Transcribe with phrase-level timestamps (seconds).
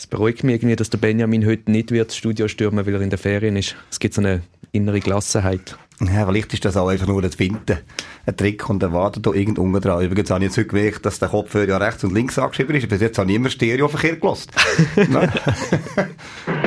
[0.00, 3.00] Es beruhigt mich irgendwie, dass der Benjamin heute nicht wird das Studio stürmen, weil er
[3.00, 3.74] in der Ferien ist.
[3.90, 5.76] Es gibt so eine innere Gelassenheit.
[6.00, 7.78] Ja, vielleicht ist das auch einfach nur ein Finden,
[8.24, 10.04] ein Trick und erwartet da irgend unten dran.
[10.04, 12.88] Übrigens habe ich jetzt heute gemerkt, dass der Kopf ja rechts und links angeschrieben ist.
[12.88, 14.52] Bis jetzt habe ich immer Stereoverkehr gelost.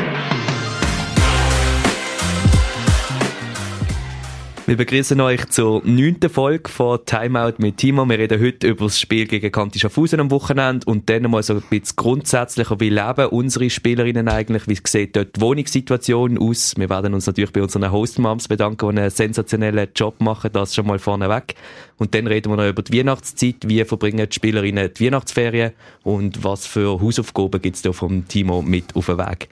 [4.71, 8.07] Wir begrüßen euch zur neunten Folge von Timeout mit Timo.
[8.07, 11.55] Wir reden heute über das Spiel gegen Kanti Schaffhausen am Wochenende und dann mal so
[11.55, 16.75] ein bisschen grundsätzlicher, wie leben unsere Spielerinnen eigentlich, wie sieht dort die Wohnungssituation aus.
[16.77, 20.88] Wir werden uns natürlich bei unseren Hostmoms bedanken, die einen sensationellen Job machen, das schon
[20.88, 21.55] mal vorneweg.
[21.97, 26.46] Und dann reden wir noch über die Weihnachtszeit, wie verbringen die Spielerinnen die Weihnachtsferien und
[26.46, 29.49] was für Hausaufgaben gibt es da vom Timo mit auf den Weg.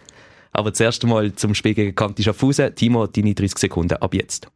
[0.53, 2.73] Aber zuerst einmal zum Spiel gegen Kanti Schaffhausen.
[2.73, 4.49] Timo, deine 30 Sekunden ab jetzt.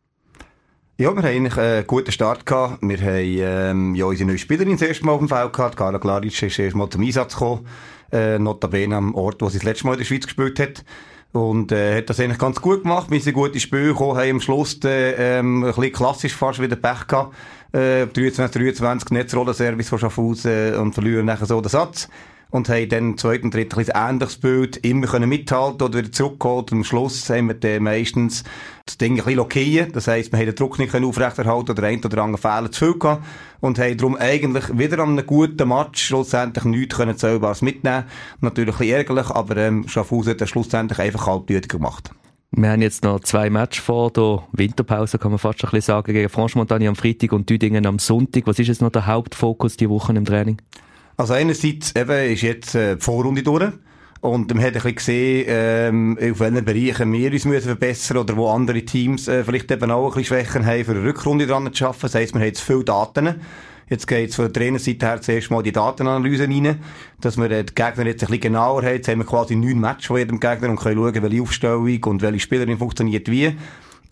[0.95, 2.77] Ja, wir haben eigentlich einen guten Start gehabt.
[2.83, 5.75] Wir haben, ähm, ja, unsere neue Spielerin das erste Mal auf dem Feld gehabt.
[5.75, 7.65] Carla Klaric ist erst mal zum Einsatz gekommen.
[8.11, 10.85] Äh, notabene am Ort, wo sie das letzte Mal in der Schweiz gespielt hat.
[11.31, 13.09] Und, äh, hat das eigentlich ganz gut gemacht.
[13.09, 16.61] Wir sind gut ins Spiel gekommen, haben am Schluss, äh, ähm, ein bisschen klassisch fast
[16.61, 17.33] wieder Pech gehabt.
[17.71, 22.07] Äh, 23, 23, Netzrollenservice von Schaffhausen und verlieren nachher so den Satz
[22.53, 26.71] und haben dann zweiten dritten ein ähnliches Bild immer können mithalten oder wieder zurückgeholt.
[26.71, 28.43] Und am Schluss haben wir dann meistens
[28.85, 29.91] das Ding ein bisschen lockieren.
[29.91, 32.99] Das heisst, wir haben den Druck nicht aufrechterhalten oder ein oder andere Fehler zu viel
[32.99, 33.25] gehabt.
[33.59, 38.03] Und haben darum eigentlich wieder an einem guten Match schlussendlich nichts können Zählbares mitnehmen.
[38.41, 42.11] Natürlich ein bisschen ärgerlich, aber ähm, Schaffhausen hat dann schlussendlich einfach kaltblütig gemacht.
[42.51, 46.13] Wir haben jetzt noch zwei Matches vor der Winterpause, kann man fast ein bisschen sagen,
[46.13, 48.45] gegen Franche-Montagne am Freitag und Düdingen am Sonntag.
[48.45, 50.61] Was ist jetzt noch der Hauptfokus die Woche im Training?
[51.17, 53.71] Also einerseits eben ist jetzt äh, die Vorrunde durch.
[54.21, 58.37] Und man hat ein bisschen gesehen, ähm, auf welchen Bereichen wir uns müssen verbessern oder
[58.37, 61.65] wo andere Teams äh, vielleicht eben auch ein bisschen Schwächen haben, für eine Rückrunde dran
[61.65, 62.03] zu schaffen.
[62.03, 63.41] Das heisst, wir haben jetzt viele Daten.
[63.89, 66.79] Jetzt geht es von der Trainerseite her zuerst mal die Datenanalyse rein,
[67.19, 68.93] dass wir äh, die Gegner jetzt ein bisschen genauer haben.
[68.93, 72.21] Jetzt haben wir quasi neun Matches von jedem Gegner und können schauen, welche Aufstellung und
[72.21, 73.57] welche Spielerin funktioniert wie.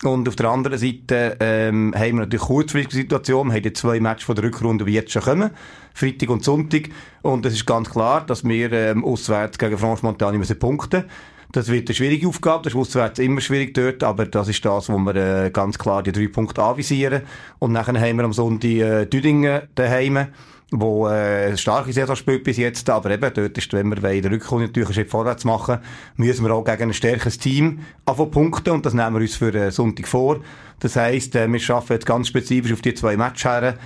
[0.04, 3.48] Und auf der anderen Seite ähm, haben wir natürlich kurzfristige Situation.
[3.48, 5.52] Wir haben die zwei Matches von der Rückrunde, die jetzt schon kommen.
[5.94, 6.90] Freitag und Sonntag.
[7.22, 11.06] Und es ist ganz klar, dass wir ähm, auswärts gegen Franche-Montagne müssen punkten
[11.52, 14.90] das wird eine schwierige Aufgabe, das ist auswärts immer schwierig dort, aber das ist das,
[14.90, 17.24] wo wir äh, ganz klar die drei Punkte anvisieren.
[17.60, 20.28] Und nachher haben wir am Sonntag äh, Düdingen daheim
[20.72, 24.22] wo äh, eine starke Saison spielt bis jetzt, aber eben dort ist, wenn wir in
[24.22, 25.80] der Rückrunde natürlich einen Schritt vorwärts machen,
[26.16, 29.54] müssen wir auch gegen ein stärkeres Team anfangen punkten und das nehmen wir uns für
[29.54, 30.40] äh, Sonntag vor.
[30.80, 33.78] Das heisst, äh, wir schaffen jetzt ganz spezifisch auf die zwei Matches her,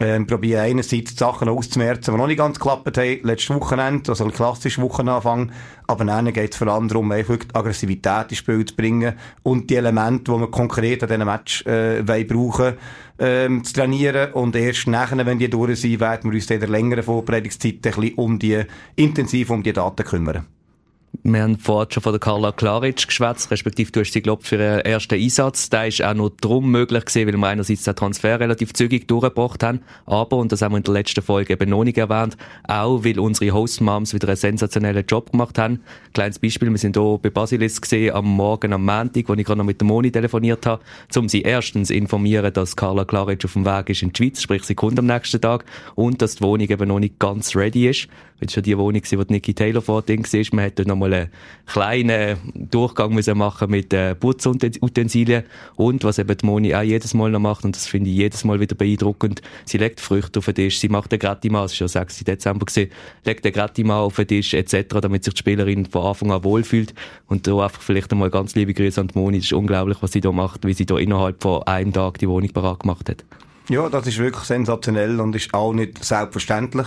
[0.00, 4.24] ähm, probieren einerseits die Sachen auszumerzen, die noch nicht ganz geklappt haben, letztes Wochenende, also
[4.24, 5.52] ein klassischer Wochenanfang,
[5.86, 9.70] aber dann geht es vor allem darum, einfach die Aggressivität ins Spiel zu bringen und
[9.70, 12.74] die Elemente, die wir konkret an diesem Match äh, brauchen
[13.18, 16.68] ähm, zu trainieren und erst nachher, wenn die durch sind, werden wir uns in der
[16.68, 18.62] längeren Vorbereitungszeit ein bisschen um die,
[18.96, 20.46] intensiv um die Daten kümmern.
[21.26, 24.56] Wir haben vorhin schon von der Carla Klaric geschwätzt, respektive du hast sie gelobt für
[24.56, 25.70] ihren ersten Einsatz.
[25.70, 29.62] Der ist auch nur darum möglich gewesen, weil wir einerseits den Transfer relativ zügig durchgebracht
[29.62, 32.36] haben, aber, und das haben wir in der letzten Folge eben noch nicht erwähnt,
[32.68, 35.80] auch weil unsere Hostmoms wieder einen sensationellen Job gemacht haben.
[36.12, 39.56] Kleines Beispiel, wir sind hier bei Basilis gesehen am Morgen am Montag, wo ich gerade
[39.56, 40.82] noch mit der Moni telefoniert habe,
[41.16, 44.64] um sie erstens informieren, dass Carla Klaric auf dem Weg ist in die Schweiz, sprich
[44.64, 45.64] sie kommt am nächsten Tag,
[45.94, 48.08] und dass die Wohnung eben noch nicht ganz ready ist.
[48.40, 50.44] Weil es schon die Wohnung war, wo Nicky Taylor vor Ding war.
[50.52, 51.30] Man hätte noch mal einen
[51.66, 52.36] kleinen
[52.70, 55.44] Durchgang müssen machen mit äh, Putzutensilien.
[55.76, 58.44] Und was eben die Moni auch jedes Mal noch macht, und das finde ich jedes
[58.44, 61.76] Mal wieder beeindruckend, sie legt Früchte auf den Tisch, sie macht den Gratima, es war
[61.76, 62.24] schon 6.
[62.24, 62.90] Dezember gewesen,
[63.24, 66.94] legt den Gratima auf den Tisch etc., damit sich die Spielerin von Anfang an wohlfühlt.
[67.28, 69.38] Und da einfach vielleicht einmal ganz liebe Grüße an die Moni.
[69.38, 72.28] Es ist unglaublich, was sie da macht, wie sie da innerhalb von einem Tag die
[72.28, 73.24] Wohnung parat gemacht hat.
[73.70, 76.86] Ja, das ist wirklich sensationell und ist auch nicht selbstverständlich.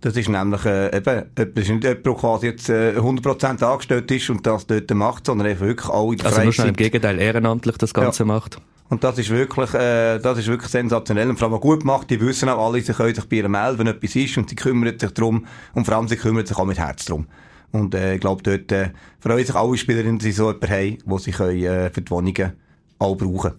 [0.00, 4.10] Das ist nämlich äh, eben, das ist nicht jemand, der quasi jetzt äh, 100% angestellt
[4.10, 7.18] ist und das dort macht, sondern einfach wirklich auch in der Also nur im Gegenteil
[7.18, 8.26] ehrenamtlich das Ganze ja.
[8.26, 8.60] macht.
[8.90, 11.28] Und das ist wirklich, äh, das ist wirklich sensationell.
[11.28, 12.08] Und vor allem gut gemacht.
[12.08, 14.38] Die wissen auch alle, sie können sich bei ihr melden, wenn etwas ist.
[14.38, 15.46] Und sie kümmern sich darum.
[15.74, 17.26] Und vor allem, sie kümmern sich auch mit Herz darum.
[17.70, 18.90] Und, äh, ich glaube, dort, äh,
[19.20, 22.52] freuen sich alle Spielerinnen, sie so jemanden haben, wo sie können, äh, für die Wohnungen
[22.98, 23.52] auch brauchen.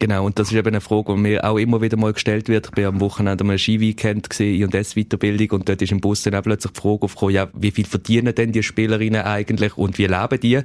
[0.00, 2.66] Genau, und das ist eben eine Frage, die mir auch immer wieder mal gestellt wird.
[2.66, 6.42] Ich bin am Wochenende am Ski-Weekend gesehen, I&S-Weiterbildung, und dort ist im Bus dann auch
[6.42, 10.40] plötzlich die Frage aufgekommen, ja, wie viel verdienen denn die Spielerinnen eigentlich und wie leben
[10.40, 10.60] die?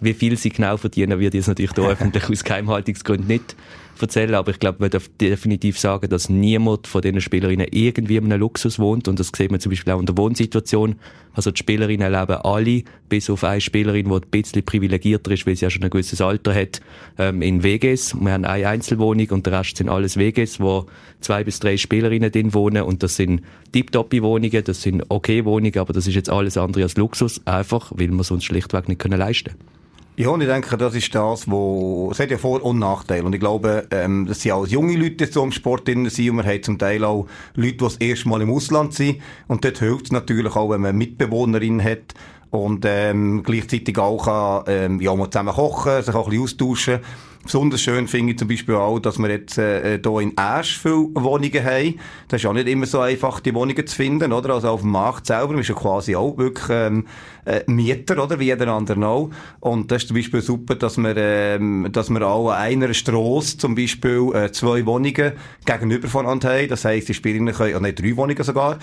[0.00, 3.54] Wie viel sie genau verdienen, wird jetzt natürlich da öffentlich aus Geheimhaltungsgründen nicht
[4.00, 8.24] erzählen, aber ich glaube, man darf definitiv sagen, dass niemand von diesen Spielerinnen irgendwie in
[8.24, 10.96] einem Luxus wohnt und das sieht man zum Beispiel auch in der Wohnsituation.
[11.32, 15.56] Also die Spielerinnen leben alle, bis auf eine Spielerin, die ein bisschen privilegierter ist, weil
[15.56, 16.80] sie ja schon ein gewisses Alter hat,
[17.18, 18.14] ähm, in WGs.
[18.20, 20.86] Wir haben eine Einzelwohnung und der Rest sind alles WGs, wo
[21.20, 23.42] zwei bis drei Spielerinnen drin wohnen und das sind
[23.72, 27.92] tiptoppi Wohnungen, das sind okay Wohnungen, aber das ist jetzt alles andere als Luxus, einfach
[27.94, 29.83] weil wir sonst schlichtweg nicht können leisten können.
[30.16, 33.24] Ja, und ich denke, das ist das, wo, es hat ja Vor- und Nachteile.
[33.24, 36.30] Und ich glaube, ähm, das sind auch junge Leute, so im Sport drin sind.
[36.30, 37.26] Und man hat zum Teil auch
[37.56, 39.20] Leute, die das erste Mal im Ausland sind.
[39.48, 42.14] Und dort hilft es natürlich auch, wenn man Mitbewohnerin hat,
[42.54, 47.00] und ähm, gleichzeitig auch kann, ähm, ja, mal zusammen kochen, sich auch ein bisschen austauschen.
[47.42, 51.10] Besonders schön finde ich zum Beispiel auch, dass wir jetzt äh, hier in Asch viele
[51.14, 51.98] Wohnungen haben.
[52.28, 54.54] Das ist auch nicht immer so einfach, die Wohnungen zu finden, oder?
[54.54, 57.06] Also auf dem Markt selber ist ja quasi auch wirklich ähm,
[57.44, 58.38] äh, Mieter, oder?
[58.38, 59.30] Wie jeder andere auch.
[59.60, 63.58] Und das ist zum Beispiel super, dass wir, ähm, dass wir auch an einer Strasse
[63.58, 65.32] zum Beispiel äh, zwei Wohnungen
[65.66, 66.68] gegenüber voneinander haben.
[66.68, 68.78] Das heisst, die Spielerinnen können, oh, nein, drei Wohnungen sogar.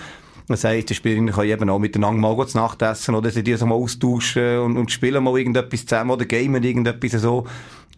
[0.48, 3.54] Das heisst, die Spielerinnen können eben auch miteinander mal zu Nacht essen oder sie die
[3.54, 7.46] so mal austauschen und, und spielen mal irgendetwas zusammen oder gamen irgendetwas so.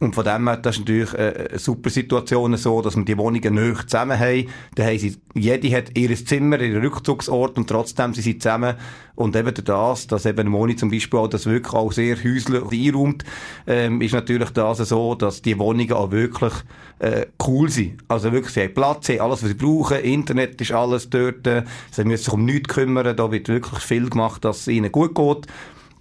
[0.01, 3.55] Und von dem her, das ist natürlich eine super Situation so, dass wir die Wohnungen
[3.55, 4.49] nöch zusammen haben.
[4.75, 8.75] Da haben sie, jede hat ihr Zimmer, ihren Rückzugsort und trotzdem sind sie zusammen.
[9.15, 13.25] Und eben das, dass eben Moni zum Beispiel auch das wirklich auch sehr häuslich einräumt,
[13.69, 16.53] ähm, ist natürlich das so, dass die Wohnungen auch wirklich
[16.99, 18.03] äh, cool sind.
[18.09, 21.47] Also wirklich, sie haben Platz, sie haben alles, was sie brauchen, Internet ist alles dort,
[21.47, 21.63] äh,
[21.93, 25.15] sie müssen sich um nichts kümmern, da wird wirklich viel gemacht, dass es ihnen gut
[25.15, 25.47] geht.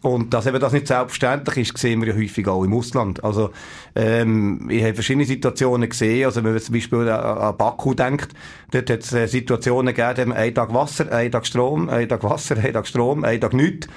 [0.04, 3.24] Und dass eben das nicht selbstverständlich ist, sehen wir ja häufig auch im Ausland.
[3.24, 3.52] Also,
[3.96, 8.34] ähm, ich habe verschiedene Situationen gesehen, also wenn man zum Beispiel an, an Baku denkt,
[8.72, 12.58] dort hat es äh, Situationen gegeben, einen Tag Wasser, einen Tag Strom, einen Tag Wasser,
[12.58, 13.88] einen Tag Strom, einen Tag nichts.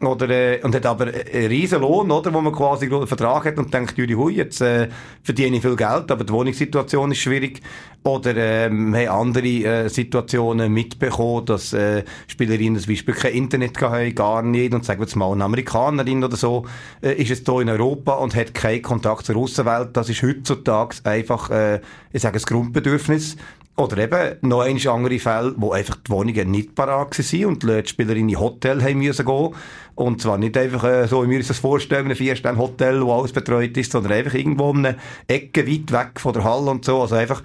[0.00, 3.58] Oder, äh, und hat aber einen riesen Lohn, oder, wo man quasi einen Vertrag hat
[3.58, 4.88] und denkt, Juli, hui, jetzt äh,
[5.22, 7.60] verdiene ich viel Geld, aber die Wohnungssituation ist schwierig.
[8.02, 14.14] Oder ähm, haben andere äh, Situationen mitbekommen, dass äh, Spielerinnen zum Beispiel kein Internet haben,
[14.14, 14.72] gar nicht.
[14.72, 16.64] Und sagen wir jetzt mal, eine Amerikanerin oder so
[17.02, 19.90] äh, ist es hier in Europa und hat keinen Kontakt zur Außenwelt.
[19.92, 21.80] Das ist heutzutage einfach, äh,
[22.12, 23.36] ich sage, ein Grundbedürfnis.
[23.80, 27.88] Oder eben noch einige andere Fälle, wo einfach die Wohnungen nicht parat waren und die
[27.88, 29.54] Spieler in ein Hotel haben müssen gehen.
[29.94, 33.32] Und zwar nicht einfach äh, so, wie wir uns das vorstellen, ein Vier-Sterne-Hotel, wo alles
[33.32, 34.98] betreut ist, sondern einfach irgendwo in einer
[35.28, 37.00] Ecke weit weg von der Halle und so.
[37.00, 37.42] Also einfach,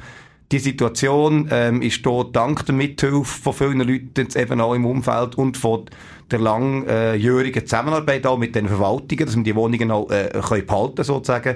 [0.51, 4.85] die Situation ähm, ist dort dank der Mithilfe von vielen Leuten jetzt eben auch im
[4.85, 5.85] Umfeld und von
[6.31, 11.03] der langjährigen Zusammenarbeit auch mit den Verwaltungen, dass man die Wohnungen auch äh, können behalten
[11.05, 11.55] sozusagen,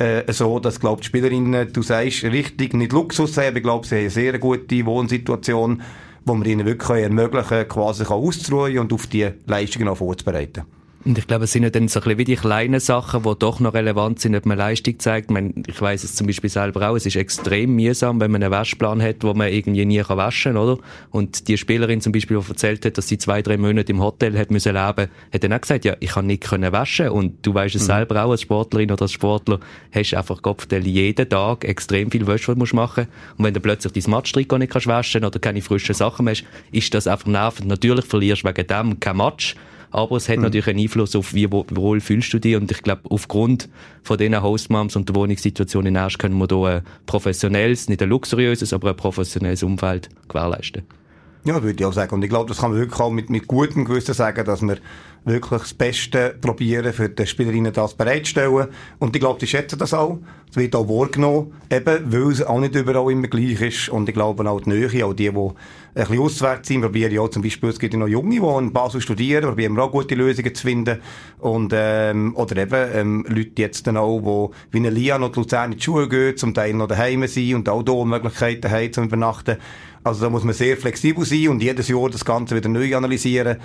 [0.00, 3.86] äh, so, dass, glaube die Spielerinnen, du sagst, richtig, nicht Luxus haben, aber ich glaube,
[3.86, 5.82] sie haben eine sehr gute Wohnsituation,
[6.24, 10.62] wo wir ihnen wirklich ermöglichen quasi auszuruhen und auf die Leistungen auch vorzubereiten.
[11.02, 13.32] Und ich glaube, es sind ja dann so ein bisschen wie die kleinen Sachen, die
[13.38, 15.30] doch noch relevant sind, ob man Leistung zeigt.
[15.30, 18.42] Ich, meine, ich weiss es zum Beispiel selber auch, es ist extrem mühsam, wenn man
[18.42, 20.78] einen Waschplan hat, wo man irgendwie nie kann waschen kann, oder?
[21.10, 24.38] Und die Spielerin zum Beispiel, die erzählt hat, dass sie zwei, drei Monate im Hotel
[24.38, 27.08] hat müssen leben, hat dann auch gesagt, ja, ich kann nicht können waschen.
[27.08, 27.86] Und du weißt es mhm.
[27.86, 29.58] selber auch, als Sportlerin oder als Sportler,
[29.92, 33.06] hast einfach Kopfteil jeden Tag extrem viel Wäsche, die du machen
[33.38, 36.44] Und wenn du plötzlich dein Matchtrikot nicht kannst waschen oder keine frischen Sachen mehr hast,
[36.72, 37.68] ist das einfach nervend.
[37.68, 39.56] Natürlich verlierst du wegen dem kein Match
[39.90, 40.44] aber es hat mhm.
[40.44, 43.68] natürlich einen Einfluss auf, wie wohl fühlst du dich und ich glaube, aufgrund
[44.02, 48.08] von diesen Hostmoms und der Wohnungssituation in Erst können wir hier ein professionelles, nicht ein
[48.08, 50.82] luxuriöses, aber ein professionelles Umfeld gewährleisten.
[51.44, 52.14] Ja, würde ich auch sagen.
[52.14, 54.76] Und ich glaube, das kann man wirklich auch mit, mit gutem Gewissen sagen, dass wir
[55.24, 58.68] wirklich das Beste probieren, für die Spielerinnen das bereitzustellen.
[58.98, 60.18] Und ich glaube, die schätzen das auch.
[60.50, 63.88] Es wird auch wahrgenommen, eben, weil es auch nicht überall immer gleich ist.
[63.88, 65.50] Und ich glaube auch die Nähe, auch die, die
[65.94, 68.72] ein bisschen auswärts sind, probieren ja zum Beispiel, es gibt ja noch Junge, die in
[68.72, 71.00] Basel studieren, probieren wir auch gute Lösungen zu finden.
[71.38, 75.72] Und, ähm, oder eben, ähm, Leute jetzt dann auch, die wie eine Lian oder Luzern
[75.72, 79.04] in die Schule gehen, zum Teil noch daheim sind und auch hier Möglichkeiten haben zum
[79.04, 79.56] Übernachten.
[80.04, 83.58] Also da muss man sehr flexibel sein und jedes Jahr das Ganze wieder neu analysieren.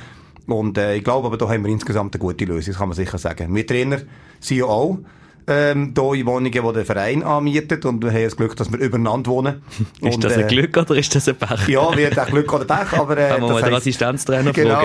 [0.47, 2.95] Und äh, ich glaube aber, da haben wir insgesamt eine gute Lösung, das kann man
[2.95, 3.53] sicher sagen.
[3.55, 3.99] Wir Trainer
[4.39, 4.99] sind ja auch
[5.47, 8.79] ähm, hier in Wohnungen, die der Verein anmietet und wir haben das Glück, dass wir
[8.79, 9.61] übereinander wohnen.
[10.01, 11.67] ist und, das ein äh, Glück oder ist das ein Pech?
[11.67, 13.17] Ja, wir haben Glück oder Pech, aber...
[13.17, 14.83] Äh, Kann man mal den Assistenztrainer genau,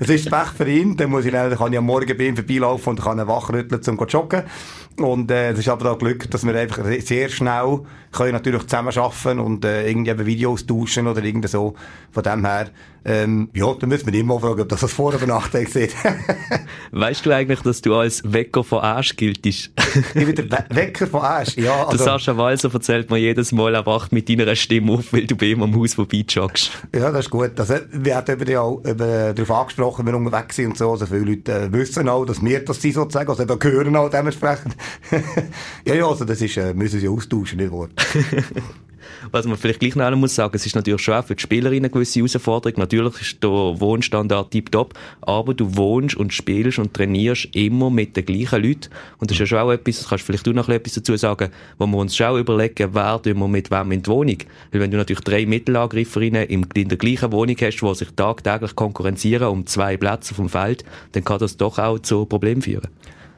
[0.00, 2.36] es ist Pech für ihn, dann muss ich, dann kann ich am Morgen bei ihm
[2.36, 4.42] vorbeilaufen und kann ihn wachrütteln, um zu joggen.
[4.96, 7.80] Und äh, es ist aber auch Glück, dass wir einfach sehr schnell
[8.12, 11.74] können natürlich zusammen arbeiten und äh, irgendwie eben Videos tauschen oder irgendwie so.
[12.12, 12.68] Von dem her,
[13.04, 15.94] ähm, ja, dann müssen wir immer fragen, ob das als Vor- oder Nachteil sieht.
[16.92, 19.70] weißt du eigentlich, dass du als Wecker von Arsch giltest?
[20.14, 21.56] Ich bin der Wecker von Asch.
[21.56, 21.96] Ja, also.
[21.96, 25.36] Der Sascha Walser erzählt mir jedes Mal, er wacht mit deiner Stimme auf, weil du
[25.36, 26.70] bei ihm am Haus vorbeijoggst.
[26.94, 27.58] Ja, das ist gut.
[27.58, 30.92] Also, wir haben eben auch über, darauf angesprochen, wenn wir unterwegs sind und so.
[30.92, 33.28] Also viele Leute äh, wissen auch, dass wir das sind sozusagen.
[33.28, 34.76] Also eben hören auch dementsprechend.
[35.86, 37.88] ja, ja, also das ist, äh, müssen sie austauschen, nicht wahr?
[39.30, 41.84] Was man vielleicht gleich noch muss sagen, es ist natürlich schon auch für die Spielerinnen
[41.84, 42.78] eine gewisse Herausforderung.
[42.78, 48.26] Natürlich ist der Wohnstandard tiptop, aber du wohnst und spielst und trainierst immer mit den
[48.26, 48.90] gleichen Leuten.
[49.18, 51.50] Und das ist ja schon auch etwas, kannst du vielleicht du noch etwas dazu sagen,
[51.78, 54.38] wo wir uns schon überlegen, wer tun wir mit wem in die Wohnung.
[54.72, 59.48] Weil wenn du natürlich drei Mittelangrifferinnen in der gleichen Wohnung hast, die sich tagtäglich konkurrenzieren
[59.48, 62.88] um zwei Plätze vom Feld, dann kann das doch auch zu Problemen führen.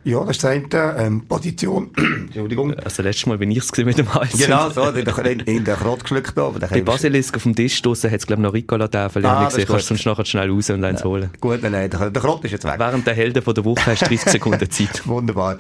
[0.06, 1.90] Ja, das ist das eine, ähm, Position.
[1.96, 2.72] Entschuldigung.
[2.75, 4.38] Also, letztes Mal bin ich es mit dem Hals.
[4.38, 6.48] Genau, so, in, in der Krot geschluckt da.
[6.48, 9.26] Bei Basilisk auf dem Tisch draussen hat es, glaube ich, noch Ricola-Täfel.
[9.26, 9.66] Ah, gesehen.
[9.66, 11.06] Kannst du sonst nachher schnell raus und eins ja.
[11.06, 11.30] holen.
[11.40, 12.75] Gut, nein, der, der Krot ist jetzt weg.
[12.78, 15.02] Während der Helden von der Woche hast du 30 Sekunden Zeit.
[15.08, 15.58] Wunderbar.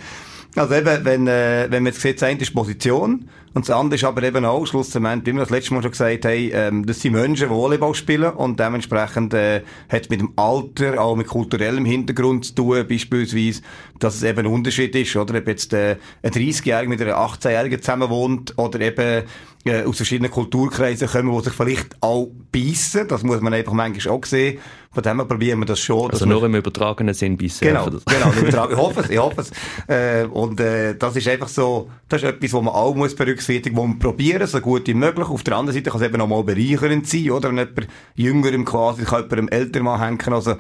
[0.54, 3.94] Also eben, wenn, äh, wenn man jetzt sieht, das eine ist Position und das andere
[3.94, 7.00] ist aber eben auch schlussendlich, wie wir das letzte Mal schon gesagt haben, ähm, das
[7.00, 11.26] sind Menschen, die Volleyball spielen und dementsprechend äh, hat es mit dem Alter, auch mit
[11.26, 13.62] kulturellem Hintergrund zu tun, beispielsweise,
[13.98, 17.80] dass es eben ein Unterschied ist, oder ob jetzt äh, ein 30-Jähriger mit einer 18-Jährigen
[17.80, 19.24] zusammen wohnt oder eben
[19.64, 23.08] äh, aus verschiedenen Kulturkreisen kommen, die sich vielleicht auch beißen.
[23.08, 24.58] Das muss man einfach manchmal auch sehen.
[24.92, 26.10] Von dem her probieren wir das schon.
[26.10, 27.66] Also nur im übertragenen Sinn beißen.
[27.66, 28.68] Genau, genau.
[28.70, 29.50] Ich hoffe es, ich hoffe es.
[29.88, 33.45] Äh, und äh, das ist einfach so, das ist etwas, was man auch muss berücksichtigen,
[33.48, 35.28] wo man probieren, so gut wie möglich.
[35.28, 37.48] Auf der anderen Seite kann es eben auch mal bereichernd sein, oder?
[37.50, 40.56] Wenn jemand jüngerem quasi, kann jemandem älter mal hängen, also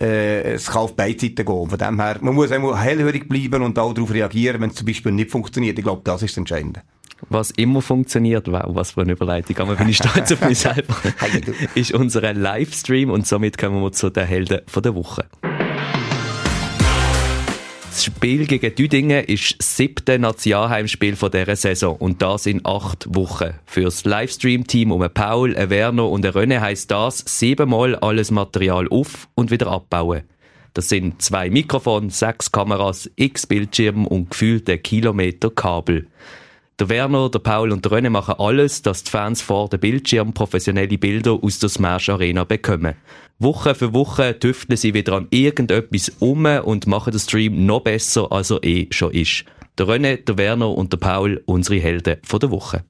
[0.00, 1.70] äh, es kann auf beide Seiten gehen.
[1.70, 4.86] Von dem her, man muss einmal hellhörig bleiben und auch darauf reagieren, wenn es zum
[4.86, 5.78] Beispiel nicht funktioniert.
[5.78, 6.82] Ich glaube, das ist das Entscheidende
[7.28, 10.94] was immer funktioniert, wow, was für eine Überleitung, aber bin ich stolz auf mich selber,
[11.74, 15.26] ist unser Livestream und somit kommen wir zu den Helden von der Woche.
[17.96, 23.54] Das Spiel gegen Düdingen ist das siebte Nationalheimspiel dieser Saison und das in acht Wochen.
[23.64, 29.50] Für das Livestream-Team um Paul, Werner und René heisst das siebenmal alles Material auf und
[29.50, 30.24] wieder abbauen.
[30.74, 36.06] Das sind zwei Mikrofone, sechs Kameras, x Bildschirme und gefühlte Kilometer Kabel.
[36.78, 40.34] Der Werner, der Paul und der René machen alles, dass die Fans vor dem Bildschirm
[40.34, 42.96] professionelle Bilder aus der Smash Arena bekommen.
[43.38, 48.30] Woche für Woche tüfteln sie wieder an irgendetwas um und machen den Stream noch besser,
[48.30, 49.46] als er eh schon ist.
[49.78, 52.84] Der René, der Werner und der Paul, unsere Helden von der Woche.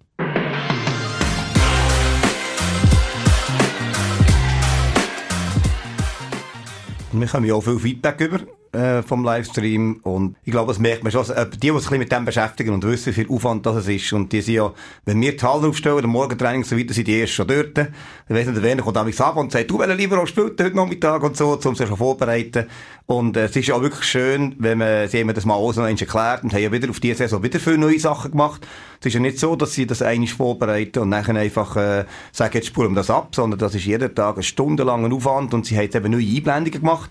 [7.12, 8.40] Wir haben ja auch viel Feedback über
[8.72, 10.00] äh, vom Livestream.
[10.02, 11.20] Und ich glaube, das merkt man schon.
[11.20, 14.12] Also, die, die sich mit dem beschäftigen und wissen, wie viel Aufwand das ist.
[14.12, 14.72] Und die sind ja,
[15.04, 17.76] wenn wir die Halle aufstellen, der Morgentraining und so weiter, sind die erst schon dort.
[17.76, 17.88] Dann
[18.28, 21.22] weiss nicht, Werner kommt damals ab und sagt, du, willst lieber auch spielen heute Nachmittag
[21.22, 22.66] und so, um sich schon vorbereiten.
[23.06, 25.76] Und äh, es ist ja auch wirklich schön, wenn man, sie haben das mal alles
[25.76, 28.66] noch erklärt und haben ja wieder auf diese Saison wieder viele neue Sachen gemacht.
[29.00, 32.54] Es ist ja nicht so, dass sie das eigentlich vorbereiten und nachher einfach äh, sagen,
[32.54, 35.76] jetzt spulen wir das ab, sondern das ist jeden Tag ein stundenlanger Aufwand und sie
[35.76, 37.10] haben jetzt eben neue Einblendungen gemacht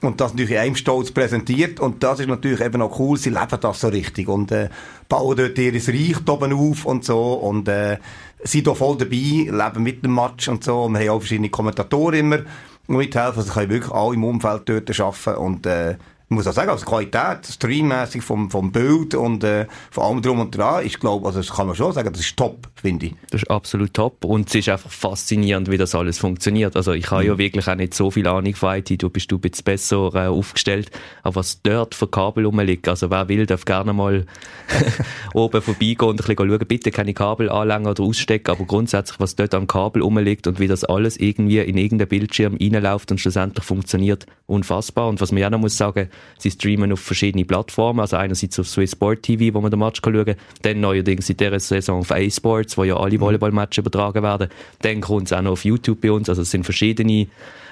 [0.00, 1.80] und das natürlich in einem Stolz präsentiert.
[1.80, 4.28] Und das ist natürlich eben auch cool, sie leben das so richtig.
[4.28, 4.68] Und äh,
[5.08, 7.34] bauen dort ihr Reich oben auf und so.
[7.34, 7.98] Und äh,
[8.42, 10.84] sind da voll dabei, leben mit dem Match und so.
[10.84, 12.38] Und wir haben auch verschiedene Kommentatoren immer
[12.86, 15.38] mithelfen, also können wirklich alle im Umfeld dort arbeiten.
[15.38, 20.04] Und äh, ich muss auch sagen, also Qualität, streammäßig vom, vom Bild und äh, von
[20.04, 22.68] allem drum und dran, ich glaube, also das kann man schon sagen, das ist top,
[22.74, 23.14] finde ich.
[23.30, 26.76] Das ist absolut top und es ist einfach faszinierend, wie das alles funktioniert.
[26.76, 27.28] Also ich habe mhm.
[27.28, 30.14] ja wirklich auch nicht so viel Ahnung von IT, du bist du ein bisschen besser
[30.14, 30.90] äh, aufgestellt,
[31.22, 34.24] aber was dort für Kabel rumliegt, also wer will, darf gerne mal
[35.34, 39.36] oben vorbeigehen und ein bisschen schauen, bitte keine Kabel anlängen oder ausstecken, aber grundsätzlich, was
[39.36, 43.64] dort am Kabel rumliegt und wie das alles irgendwie in irgendeinen Bildschirm reinläuft und schlussendlich
[43.64, 45.08] funktioniert, unfassbar.
[45.08, 48.68] Und was man ja noch muss sagen, Sie streamen auf verschiedene Plattformen, also einerseits auf
[48.68, 52.00] Swiss Sport TV, wo man den Match kann schauen kann, dann neuerdings in dieser Saison
[52.00, 53.20] auf A-Sports, wo ja alle mhm.
[53.20, 54.48] Volleyball-Matches übertragen werden.
[54.82, 57.28] Dann kommt es auch noch auf YouTube bei uns, also es sind verschiedene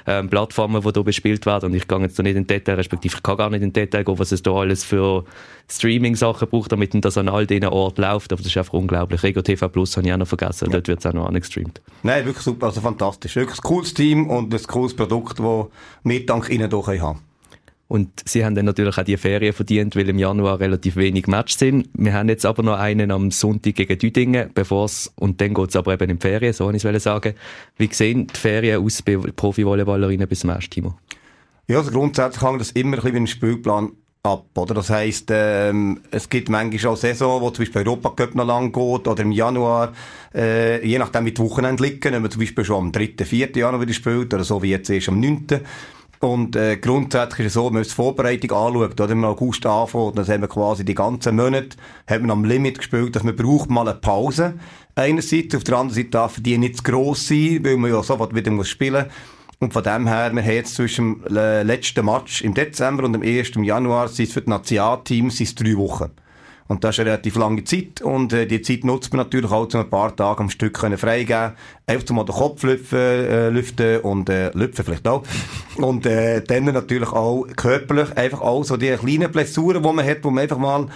[0.07, 3.17] ähm, Plattformen, die hier bespielt werden und ich gehe jetzt da nicht in Detail, respektive
[3.17, 5.25] ich kann gar nicht in Detail gehen, was es da alles für
[5.69, 9.23] Streaming-Sachen braucht, damit das an all diesen Orten läuft, aber das ist einfach unglaublich.
[9.23, 10.73] Rego TV Plus habe ich auch noch vergessen, ja.
[10.73, 11.81] dort wird es auch noch angestreamt.
[12.03, 13.37] Nein, wirklich super, also fantastisch.
[13.37, 15.67] Wirklich ein cooles Team und ein cooles Produkt, das
[16.05, 17.32] wir dank Ihnen hier haben können.
[17.93, 21.59] Und sie haben dann natürlich auch die Ferien verdient, weil im Januar relativ wenig Matches
[21.59, 21.91] sind.
[21.93, 25.69] Wir haben jetzt aber noch einen am Sonntag gegen Düdingen, bevor es, und dann geht
[25.69, 27.35] es aber eben in die Ferien, so wollte ich sagen.
[27.77, 30.95] Wie sehen die Ferien aus bei Profi-Volleyballerinnen bis zum Match, Timo?
[31.69, 34.73] Ja, also grundsätzlich hängt das immer ein bisschen wie ein Spielplan ab, oder?
[34.73, 38.73] Das heisst, ähm, es gibt manchmal auch Saison, wo zum Beispiel Europa Cup noch lang
[38.73, 39.93] geht, oder im Januar,
[40.35, 43.51] äh, je nachdem wie die Wochenende liegen, wenn man zum Beispiel schon am 3., 4.
[43.55, 45.61] Januar wieder spielt, oder so wie jetzt erst am 9.,
[46.25, 50.17] Und äh, grundsätzlich ist es so, wenn man die Vorbereitung anschaut, oder im August anfängt,
[50.17, 51.77] dann haben wir quasi die ganzen Monate
[52.07, 54.55] hat man am Limit gespielt, dass man braucht mal eine Pause.
[54.95, 58.37] Einerseits, auf der anderen Seite darf die nicht zu gross sein, weil man ja sofort
[58.37, 59.07] wieder muss spielen
[59.59, 63.15] und von dem her, wir haben jetzt zwischen dem äh, letzten Match im Dezember und
[63.15, 63.53] dem 1.
[63.57, 66.11] Januar, sind es für die Nationalteams drei Wochen.
[66.73, 68.01] Und das ist eine relativ lange Zeit.
[68.01, 70.97] Und äh, die Zeit nutzt man natürlich auch, um ein paar Tage am Stück können
[70.97, 71.53] freigeben
[71.87, 75.23] Einfach mal den Kopf lüpfen, äh, lüften und äh, lüpfen vielleicht auch.
[75.77, 80.25] und äh, dann natürlich auch körperlich einfach auch so die kleinen Blessuren, die man hat,
[80.25, 80.87] wo man einfach mal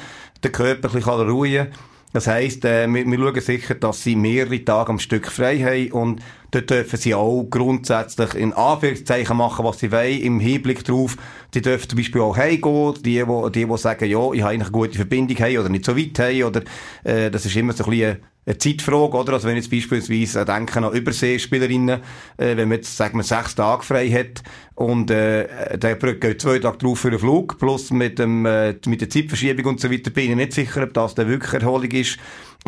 [0.43, 1.69] den Körper ein bisschen ruhen kann.
[2.13, 5.93] Das heisst, äh, wir, wir schauen sicher, dass sie mehrere Tage am Stück frei haben
[5.93, 11.17] und dort dürfen sie auch grundsätzlich in Anführungszeichen machen, was sie wollen, im Hinblick darauf.
[11.55, 13.23] Die dürfen zum Beispiel auch heimgehen, die,
[13.53, 16.19] die, die, sagen, ja, ich habe eigentlich eine gute Verbindung heim oder nicht so weit
[16.19, 16.63] heim, oder,
[17.05, 19.33] äh, das ist immer so ein bisschen eine Zeitfrage, oder?
[19.33, 22.01] Also wenn jetzt beispielsweise denken an Überseespielerinnen,
[22.37, 24.43] äh, wenn man jetzt, sagen wir, sechs Tage frei hat
[24.77, 29.01] und äh, der geht zwei Tage drauf für den Flug, plus mit, dem, äh, mit
[29.01, 32.19] der Zeitverschiebung und so weiter, bin ich nicht sicher, ob das dann wirklich Erholung ist.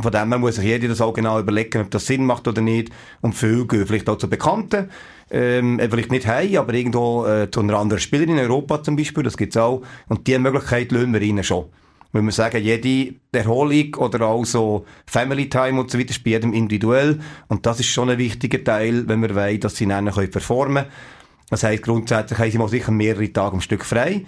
[0.00, 2.60] Von dem her muss sich jeder das auch genau überlegen, ob das Sinn macht oder
[2.60, 2.90] nicht.
[3.20, 4.90] Und viele gehen vielleicht auch zu Bekannten,
[5.30, 9.22] ähm, vielleicht nicht heim, aber irgendwo äh, zu einer anderen Spielerin in Europa zum Beispiel,
[9.22, 9.82] das gibt's auch.
[10.08, 11.66] Und diese Möglichkeit lösen wir ihnen schon
[12.12, 16.30] wenn wir sagen, jede Erholung oder auch so Family Time und so weiter ist bei
[16.30, 17.20] jedem individuell.
[17.48, 20.84] Und das ist schon ein wichtiger Teil, wenn wir wollen, dass sie dann können performen
[20.84, 20.92] können.
[21.50, 24.24] Das heisst, grundsätzlich haben sie mal sicher mehrere Tage am Stück frei.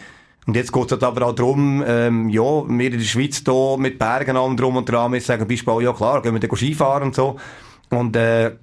[0.46, 3.76] Und jetzt geht es halt aber auch darum, ähm, ja, wir in der Schweiz hier
[3.78, 7.04] mit Bergen an drum und dran, wir sagen Beispiel, ja klar, gehen wir dann Skifahren
[7.04, 7.36] und so.
[7.90, 8.56] Und, äh,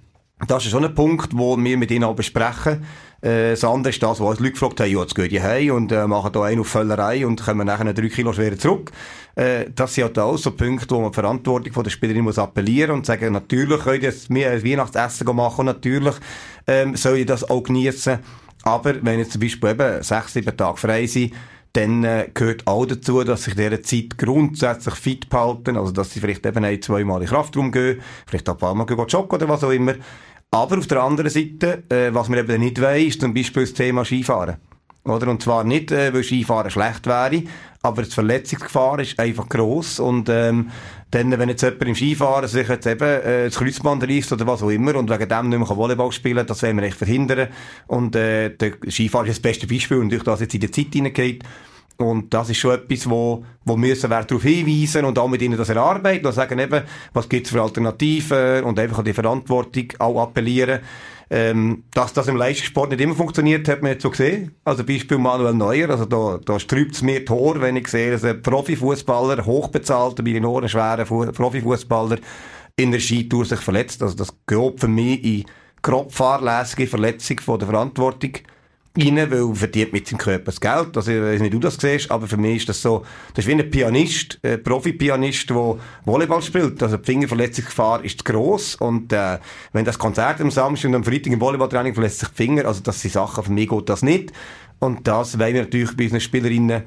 [0.46, 2.86] das ist schon ein Punkt, wo wir mit ihnen auch besprechen.
[3.22, 5.72] Äh, das andere ist das, was die Leute gefragt haben, ja, jetzt geht ihr heim
[5.72, 8.92] und äh, machen da einen auf Völlerei und kommen nachher drei Kilo schwerer zurück.
[9.36, 12.92] Äh, das sind halt auch so Punkte, wo man die Verantwortung der Spielerin muss appellieren
[12.92, 16.16] und sagen, natürlich könnt ihr mir ein Weihnachtsessen machen und natürlich
[16.68, 18.20] ähm, soll ich das auch genießen.
[18.64, 21.34] Aber wenn jetzt zum Beispiel eben sechs, sieben Tage frei sind,
[21.74, 26.20] dann äh, gehört auch dazu, dass sich dieser Zeit grundsätzlich fit behalten, also dass sie
[26.20, 29.64] vielleicht eben ein, zweimal in Kraftraum gehen, vielleicht auch ein paar Mal joggen oder was
[29.64, 29.94] auch immer.
[30.51, 33.74] Aber auf der anderen Seite, äh, was man eben nicht weiß, ist zum Beispiel das
[33.74, 34.58] Thema Skifahren.
[35.04, 35.27] Oder?
[35.30, 37.44] Und zwar nicht, äh, weil Skifahren schlecht wäre,
[37.82, 40.70] aber die Verletzungsgefahr ist einfach gross und ähm,
[41.12, 44.63] dann, wenn jetzt jemand im Skifahren sich jetzt eben äh, das Kreuzband reißt oder was
[44.63, 47.48] auch immer und wegen dem nicht mehr Volleyball spielen das wollen wir echt verhindern.
[47.88, 50.94] Und äh, der Skifahren ist das beste Beispiel und durch das jetzt in die Zeit
[50.94, 51.44] hineingeht.
[51.98, 55.58] Und das ist schon etwas, wo, wo müssen wir darauf hinweisen und auch mit ihnen
[55.58, 60.22] das erarbeiten und sagen eben, was gibt's für Alternativen und einfach an die Verantwortung auch
[60.22, 60.80] appellieren.
[61.30, 64.56] Ähm, dass das im Leistungssport nicht immer funktioniert, hat man jetzt so gesehen.
[64.63, 68.24] Also Beispiel Manuel Neuer, also da, da sträubt es mir Tor, wenn ich sehe, dass
[68.24, 72.19] ein Profifußballer, hochbezahlter, bei den Ohren schwerer Profifußballer
[72.78, 74.02] in der Skitour sich verletzt.
[74.02, 75.45] Also das gehört für mich in
[75.82, 78.32] grob fahrlässige Verletzung von der Verantwortung
[78.98, 80.96] rein, weil er verdient mit seinem Körper das Geld.
[80.96, 83.50] Also, ich weiß nicht, du das siehst, aber für mich ist das so, das ist
[83.50, 86.82] wie ein Pianist, ein Profi-Pianist, der Volleyball spielt.
[86.82, 89.40] Also, die Fingerverletzungsgefahr ist gross und, äh,
[89.74, 92.82] wenn das Konzert am Samstag und am Freitag im Volleyballtraining verletzt sich die Finger, also,
[92.82, 94.32] das sind Sachen, für mich geht das nicht.
[94.80, 96.84] Und das wollen wir natürlich bei unseren Spielerinnen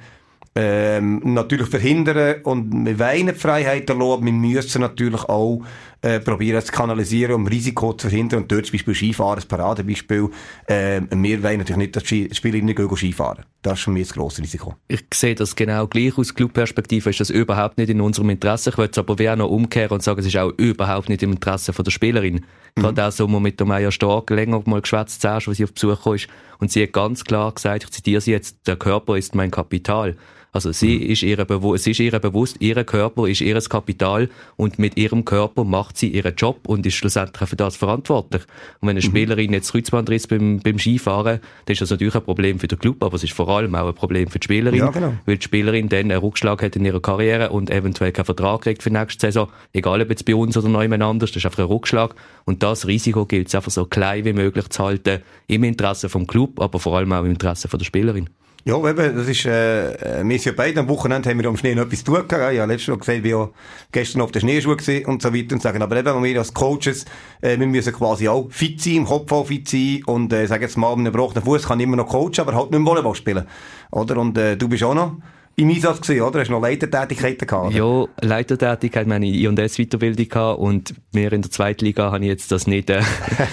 [0.55, 5.63] ähm, natürlich verhindern und wir wollen die Freiheit erlauben, wir müssen natürlich auch
[6.03, 10.31] äh, probieren zu kanalisieren, um Risiko zu verhindern und dort zum Beispiel Skifahren, ein Paradebeispiel,
[10.67, 13.45] äh, wir wollen natürlich nicht, dass die Spielerinnen gehen Skifahren.
[13.63, 14.75] Das ist für mich das grosse Risiko.
[14.89, 16.17] Ich sehe das genau gleich.
[16.17, 18.71] Aus Clubperspektive ist das überhaupt nicht in unserem Interesse.
[18.71, 21.33] Ich würde es aber wieder noch umkehren und sagen, es ist auch überhaupt nicht im
[21.33, 22.47] Interesse von der Spielerin.
[22.77, 22.81] Mhm.
[22.81, 25.75] Gerade auch so, wo mit der Maya Stark länger mal geschwätzt hast, als sie auf
[25.75, 26.17] Besuch kam,
[26.59, 30.17] und sie hat ganz klar gesagt, ich zitiere sie jetzt, der Körper ist mein Kapital.
[30.53, 31.11] Also sie mhm.
[31.11, 35.25] ist ihr bewusst, sie ist ihr bewusst, ihr Körper ist ihres Kapital und mit ihrem
[35.25, 38.43] Körper macht sie ihren Job und ist schlussendlich für das verantwortlich.
[38.81, 39.11] Und wenn eine mhm.
[39.11, 43.03] Spielerin jetzt Kreuzbandriss beim, beim Skifahren, dann ist das natürlich ein Problem für den Club,
[43.05, 45.15] aber es ist vor allem auch ein Problem für die Spielerin, ja, genau.
[45.27, 48.83] weil die Spielerin dann einen Rückschlag hat in ihrer Karriere und eventuell keinen Vertrag kriegt
[48.83, 51.61] für die nächste Saison, egal ob jetzt bei uns oder jemand anders, das ist einfach
[51.61, 55.65] ein Rückschlag und das Risiko gilt es einfach so klein wie möglich zu halten, im
[55.65, 58.29] Interesse vom Club, aber vor allem auch im Interesse von der Spielerin.
[58.63, 61.75] Ja, eben, das ist, äh, wir sind ja beide am Wochenende haben wir am Schnee
[61.75, 62.59] noch etwas zu tun gehabt.
[62.59, 63.53] Habe letztes Mal gesehen, wie auch
[63.91, 67.07] gestern auf der Schneeschuhe gesehen und so weiter und sagen, aber eben, wir als Coaches,
[67.41, 70.61] äh, wir müssen quasi auch fit sein, im Kopf auch fit sein und, äh, sag
[70.61, 72.87] jetzt mal, mit einem gebrochenen Fuß kann ich immer noch coachen, aber halt nicht mehr
[72.87, 73.47] Volleyball spielen.
[73.93, 74.19] Oder?
[74.19, 75.17] Und, äh, du bist auch noch
[75.57, 76.41] im Einsatz gewesen, oder?
[76.41, 77.75] Hast du noch Leitertätigkeiten gehabt?
[77.75, 77.77] Oder?
[77.77, 82.51] Ja, Leitertätigkeit, meine I&S Weiterbildung gehabt und mir in der zweiten Liga habe ich jetzt
[82.51, 83.03] das nicht, äh,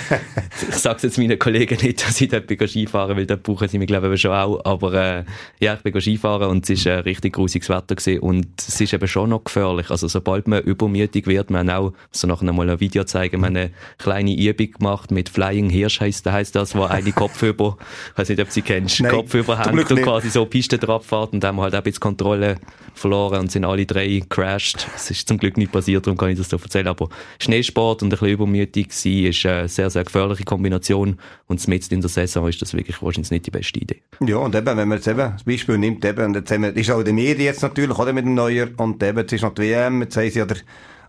[0.70, 3.78] ich sag's jetzt meinen Kollegen nicht, dass ich dort bin Skifahren, weil dort brauchen sie
[3.78, 5.24] mich glaube ich schon auch, aber äh,
[5.60, 8.94] ja, ich bin Skifahren und es ist ein richtig grusiges Wetter gewesen und es ist
[8.94, 12.80] eben schon noch gefährlich, also sobald man übermütig wird, man auch, so nachher mal ein
[12.80, 17.12] Video zeigen, man eine kleine Übung gemacht mit Flying Hirsch heisst, heisst das, wo eine
[17.12, 17.78] Kopfüber,
[18.14, 21.44] ich weiß nicht, ob sie kennst, Nein, hängt und quasi so Piste drauf fährt und
[21.44, 22.58] dann haben wir halt auch bisschen Kontrolle
[22.94, 24.88] verloren und sind alle drei crashed.
[24.96, 26.88] Es ist zum Glück nicht passiert, darum kann ich das so erzählen.
[26.88, 31.20] Aber Schneesport und ein bisschen übermütig sein ist eine sehr, sehr gefährliche Kombination.
[31.48, 34.02] Und mitten in der Saison ist das wirklich wahrscheinlich nicht die beste Idee.
[34.26, 36.76] Ja, und eben, wenn man jetzt eben das Beispiel nimmt, eben, und jetzt haben wir,
[36.76, 39.54] ist auch den Medien jetzt natürlich, oder mit dem Neuer, und eben, jetzt ist noch
[39.54, 40.56] die WM, jetzt haben sie oder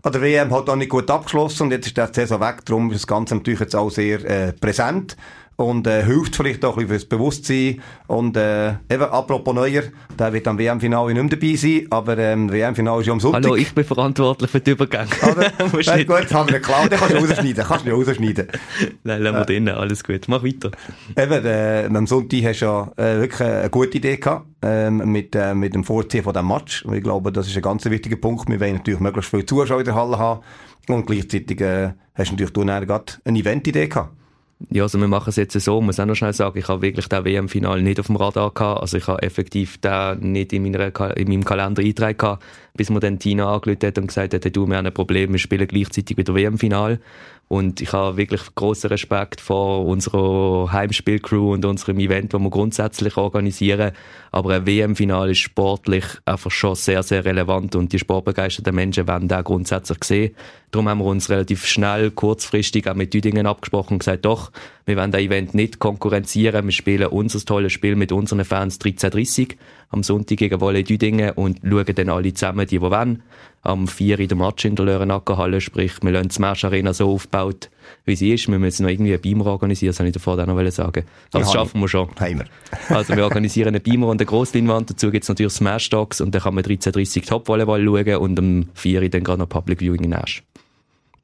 [0.01, 2.89] an der WM hat auch nicht gut abgeschlossen und jetzt ist der Saison weg, darum
[2.91, 5.17] ist das Ganze natürlich jetzt auch sehr äh, präsent
[5.59, 7.81] und äh, hilft vielleicht auch ein bisschen fürs Bewusstsein.
[8.07, 9.83] Und äh, eben, apropos Neuer,
[10.17, 13.43] der wird am WM-Finale nicht mehr dabei sein, aber ähm, WM-Finale ist ja am Sonntag.
[13.43, 15.09] Hallo, ich bin verantwortlich für den Übergang.
[15.21, 15.51] Oder?
[15.85, 18.47] Nein, gut, das haben wir geklaut, den kannst du rausschneiden, kannst du nicht rausschneiden.
[19.03, 20.71] Nein, lassen wir äh, drinnen, alles gut, mach weiter.
[21.17, 25.35] Eben, äh, am Sonntag hast du ja äh, wirklich eine gute Idee gehabt, ähm, mit,
[25.35, 26.85] äh, mit dem Vorziehen von diesem Match.
[26.85, 28.47] Und ich glaube, das ist ein ganz wichtiger Punkt.
[28.47, 30.39] Wir wollen natürlich möglichst viele Zuschauer in der Halle haben.
[30.87, 34.18] Und gleichzeitig äh, hast du natürlich du gerade eine Event-Idee gehabt.
[34.67, 37.07] Ja, also wir machen es jetzt so, muss auch noch schnell sagen, ich habe wirklich
[37.07, 41.17] das WM-Final nicht auf dem Radar gehabt, also ich habe effektiv da nicht in, meiner,
[41.17, 42.43] in meinem Kalender eingetragen gehabt,
[42.79, 45.37] bis mir dann Tina angerufen hat und gesagt hat, du, wir haben ein Problem, wir
[45.37, 47.01] spielen gleichzeitig wieder WM-Final
[47.49, 53.17] und ich habe wirklich großen Respekt vor unserer Heimspielcrew und unserem Event, das wir grundsätzlich
[53.17, 53.91] organisieren.
[54.31, 59.27] Aber ein WM-Final ist sportlich einfach schon sehr, sehr relevant und die sportbegeisterten Menschen werden
[59.27, 60.35] da grundsätzlich sehen.
[60.71, 64.51] Darum haben wir uns relativ schnell, kurzfristig auch mit Düdingen abgesprochen und gesagt, doch,
[64.89, 66.65] wir wollen das Event nicht konkurrenzieren.
[66.65, 69.55] Wir spielen unser tolles Spiel mit unseren Fans 13.30
[69.91, 73.23] am Sonntag gegen Wolle Düdingen und schauen dann alle zusammen, die, die wollen
[73.61, 77.11] am 4 in der Match in der Lörenacker sprich, wir lassen die Smash Arena so
[77.11, 77.69] aufgebaut,
[78.05, 78.47] wie sie ist.
[78.47, 81.05] Wir müssen noch irgendwie einen Beamer organisieren, das wollte ich davor auch noch sagen.
[81.33, 82.09] Aber das schaffen wir schon.
[82.19, 82.45] Heimer.
[82.89, 86.33] also wir organisieren einen Beamer und eine Grossleinwand, dazu gibt es natürlich Smash Dogs und
[86.33, 90.13] dann kann man 13.30 Top-Volleyball schauen und am 4 dann gerade noch Public Viewing in
[90.13, 90.43] Asch.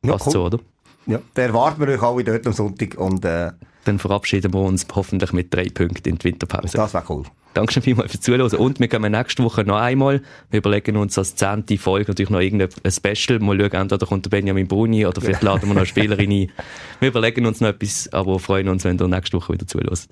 [0.01, 0.33] Passt cool.
[0.33, 0.59] so, oder?
[1.07, 3.51] Ja, da erwarten wir euch alle dort am Sonntag und äh,
[3.85, 6.75] dann verabschieden wir uns hoffentlich mit drei Punkten in die Winterpause.
[6.75, 7.23] Das wäre cool.
[7.53, 8.51] Danke vielmals fürs Zuhören.
[8.59, 10.21] Und wir kommen nächste Woche noch einmal.
[10.49, 13.39] Wir überlegen uns als zehnte Folge natürlich noch irgendein Special.
[13.39, 16.51] Mal schauen, entweder kommt der Benjamin Bruni oder vielleicht laden wir noch eine Spielerin ein.
[16.99, 20.07] Wir überlegen uns noch etwas, aber freuen uns, wenn ihr nächste Woche wieder zuhört.